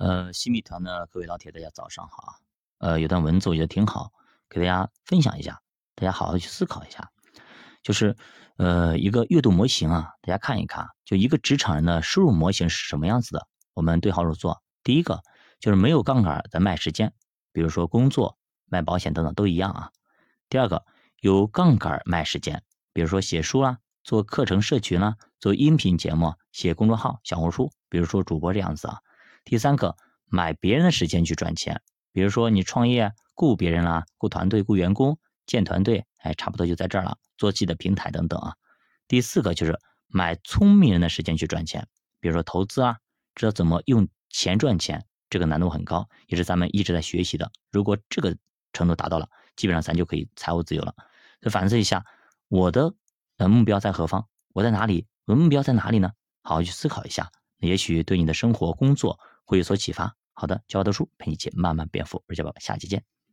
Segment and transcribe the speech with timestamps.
[0.00, 2.32] 呃，新米团的，各位老铁，大家早上好啊。
[2.78, 4.10] 呃，有段文字我觉得挺好，
[4.48, 5.60] 给大家分享一下，
[5.94, 7.10] 大家好好去思考一下。
[7.82, 8.16] 就是
[8.56, 13.46] 呃，一个阅读模型啊，大家看一看，就一个职场人的收入模型是什么样子的。
[13.74, 14.62] 我们对号入座。
[14.82, 15.22] 第一个
[15.58, 17.12] 就是没有杠杆的卖时间，
[17.52, 19.90] 比如说工作、卖保险等等都一样啊。
[20.48, 20.86] 第二个
[21.18, 22.62] 有杠杆卖时间，
[22.94, 29.00] 比如说写书啦、做课程社群啦、做音频节目、写公众号、小红书，比如说主播这样子啊。
[29.44, 29.96] 第三个，
[30.26, 31.82] 买别人的时间去赚钱，
[32.12, 38.54] 比如说你创业雇别人啦，雇团队、雇员工、建团队，哎，差不多就在这儿了，做自己的平台等等啊。
[39.08, 41.88] 第四个就是买聪明人的时间去赚钱，
[42.20, 42.98] 比如说投资啊，
[43.34, 47.50] 知道怎么用钱赚钱，这个难度很高，也是咱们一直在学习的。
[47.72, 48.36] 如果这个
[48.72, 50.94] 程度达到了，基本上咱就可以财务自由了。
[51.40, 52.04] 就反思一下，
[52.48, 52.94] 我的
[53.38, 54.28] 呃目标在何方？
[54.52, 55.06] 我在哪里？
[55.24, 56.12] 我的目标在哪里呢？
[56.42, 59.18] 好好去思考一下，也许对你的生活、工作。
[59.50, 60.14] 会有所启发。
[60.32, 62.22] 好的，教的书陪你一起慢慢变富。
[62.28, 63.02] 而且宝宝，下期见。